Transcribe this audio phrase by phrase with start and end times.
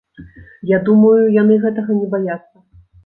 [0.69, 2.57] Я думаю, яны гэтага не баяцца.